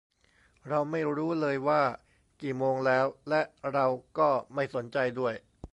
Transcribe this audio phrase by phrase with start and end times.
[0.67, 1.81] เราไม่รู้เลยว่า
[2.41, 3.41] กี่โมงแล้ว และ
[3.73, 3.85] เรา
[4.19, 5.33] ก็ไม่สนใจด้วย